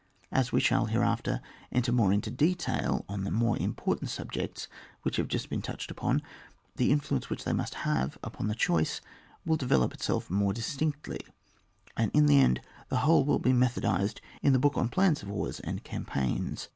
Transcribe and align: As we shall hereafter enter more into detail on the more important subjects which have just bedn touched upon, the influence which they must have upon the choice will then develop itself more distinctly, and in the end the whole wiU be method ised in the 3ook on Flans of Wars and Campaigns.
As 0.31 0.51
we 0.51 0.59
shall 0.59 0.85
hereafter 0.85 1.41
enter 1.71 1.91
more 1.91 2.11
into 2.11 2.31
detail 2.31 3.05
on 3.07 3.23
the 3.23 3.29
more 3.29 3.55
important 3.57 4.09
subjects 4.09 4.67
which 5.03 5.17
have 5.17 5.27
just 5.27 5.47
bedn 5.51 5.61
touched 5.61 5.91
upon, 5.91 6.23
the 6.75 6.91
influence 6.91 7.29
which 7.29 7.43
they 7.43 7.53
must 7.53 7.75
have 7.85 8.17
upon 8.23 8.47
the 8.47 8.55
choice 8.55 8.99
will 9.45 9.57
then 9.57 9.67
develop 9.67 9.93
itself 9.93 10.27
more 10.31 10.53
distinctly, 10.53 11.19
and 11.95 12.09
in 12.15 12.25
the 12.25 12.39
end 12.39 12.61
the 12.89 12.97
whole 13.05 13.23
wiU 13.23 13.39
be 13.43 13.53
method 13.53 13.83
ised 13.83 14.21
in 14.41 14.53
the 14.53 14.59
3ook 14.59 14.75
on 14.75 14.89
Flans 14.89 15.21
of 15.21 15.29
Wars 15.29 15.59
and 15.59 15.83
Campaigns. 15.83 16.67